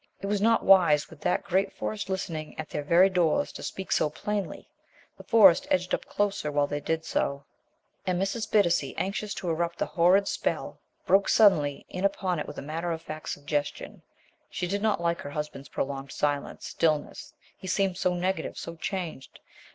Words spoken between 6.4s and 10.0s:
while they did so. And Mrs. Bittacy, anxious to interrupt the